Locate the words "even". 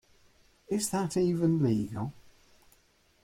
1.15-1.61